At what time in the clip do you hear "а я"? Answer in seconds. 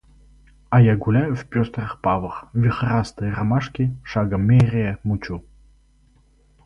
0.71-0.95